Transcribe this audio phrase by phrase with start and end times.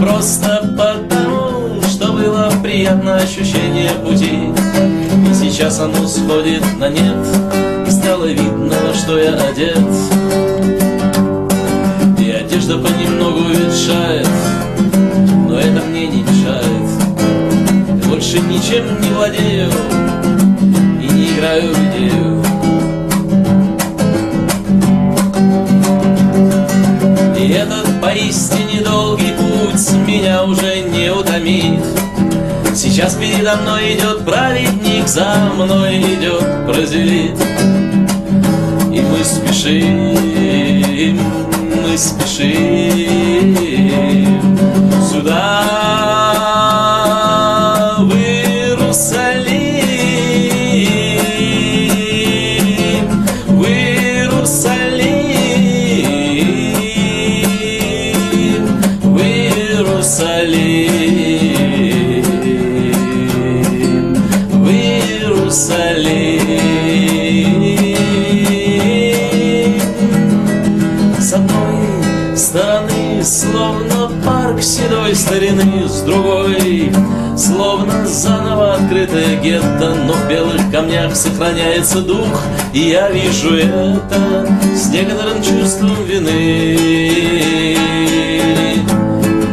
[0.00, 4.50] просто потому, что было приятно ощущение пути.
[5.30, 7.26] И сейчас оно сходит на нет,
[7.86, 9.78] и стало видно, во что я одет.
[12.18, 14.28] И одежда понемногу ветшает,
[15.48, 18.06] но это мне не мешает.
[18.08, 19.70] Больше ничем не владею
[21.02, 22.40] и не играю в идею.
[28.00, 28.59] Поистине
[33.00, 37.34] Сейчас передо мной идет праведник, за мной идет прозелит.
[38.92, 40.18] И мы спешим,
[41.82, 43.56] мы спешим
[45.10, 45.64] сюда,
[48.00, 49.48] в Иерусалим,
[53.46, 54.89] в Иерусалим,
[74.62, 76.92] седой старины, с другой,
[77.36, 82.42] словно заново открытое гетто, но в белых камнях сохраняется дух,
[82.72, 87.76] и я вижу это с некоторым чувством вины.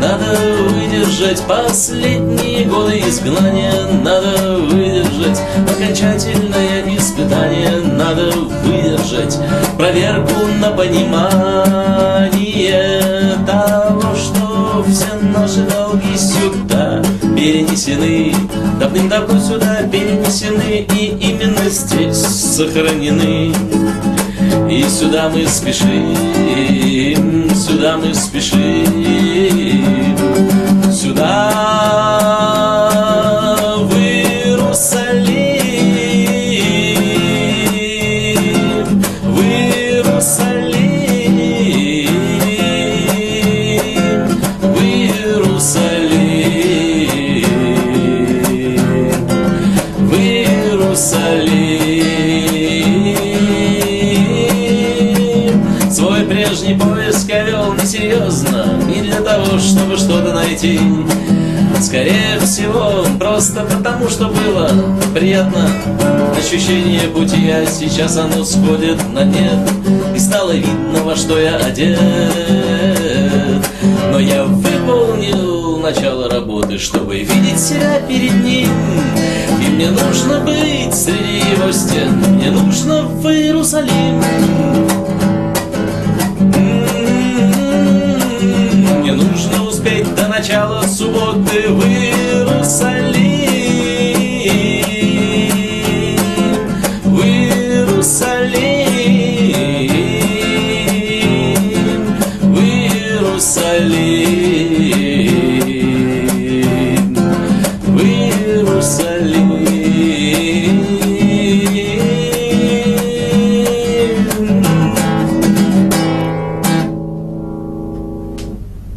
[0.02, 0.38] Надо
[0.70, 8.32] выдержать последние годы изгнания, надо выдержать окончательное испытание, надо
[8.64, 9.38] выдержать
[9.78, 12.18] проверку на понимание
[16.48, 17.02] сюда
[17.36, 18.34] перенесены,
[18.80, 23.54] давным-давно сюда перенесены и именно здесь сохранены.
[24.70, 26.16] И сюда мы спешим,
[27.56, 29.67] сюда мы спешим,
[56.28, 60.80] прежний поиск я вел несерьезно, не для того, чтобы что-то найти.
[61.82, 64.70] Скорее всего, просто потому, что было
[65.14, 65.70] приятно
[66.38, 69.70] ощущение пути, а сейчас оно сходит на нет,
[70.16, 72.00] и стало видно, во что я одет.
[74.12, 78.70] Но я выполнил начало работы, чтобы видеть себя перед ним.
[79.62, 84.22] И мне нужно быть среди его стен, мне нужно в Иерусалим.
[90.48, 92.97] jealous, what they will say.